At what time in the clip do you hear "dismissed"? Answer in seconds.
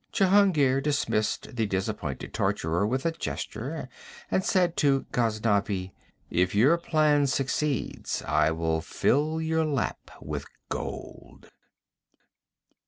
0.81-1.55